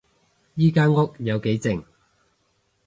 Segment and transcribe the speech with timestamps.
[0.55, 1.83] 依間屋有幾靜